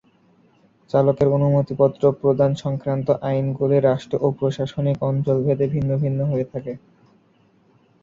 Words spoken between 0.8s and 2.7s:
চালকের অনুমতিপত্র প্রদান